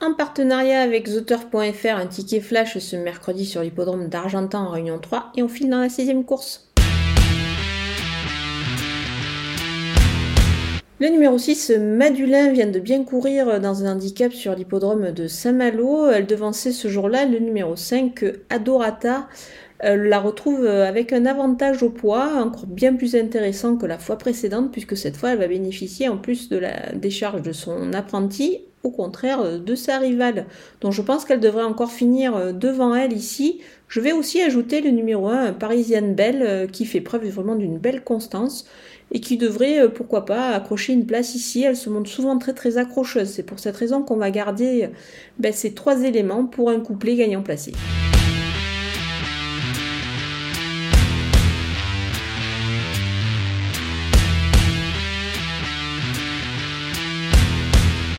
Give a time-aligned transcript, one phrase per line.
[0.00, 5.32] En partenariat avec TheTurf.fr, un ticket flash ce mercredi sur l'hippodrome d'Argentan en Réunion 3
[5.36, 6.70] et on file dans la sixième course.
[11.00, 16.08] Le numéro 6, Madulin, vient de bien courir dans un handicap sur l'hippodrome de Saint-Malo.
[16.10, 19.26] Elle devançait ce jour-là le numéro 5, Adorata.
[19.80, 24.16] Elle la retrouve avec un avantage au poids, encore bien plus intéressant que la fois
[24.16, 28.60] précédente, puisque cette fois elle va bénéficier en plus de la décharge de son apprenti,
[28.82, 30.46] au contraire de sa rivale.
[30.80, 33.60] Donc je pense qu'elle devrait encore finir devant elle ici.
[33.88, 38.04] Je vais aussi ajouter le numéro 1, Parisienne Belle, qui fait preuve vraiment d'une belle
[38.04, 38.66] constance
[39.12, 41.62] et qui devrait, euh, pourquoi pas, accrocher une place ici.
[41.62, 43.28] Elle se montre souvent très très accrocheuse.
[43.28, 44.90] C'est pour cette raison qu'on va garder
[45.38, 47.72] ben, ces trois éléments pour un couplet gagnant placé.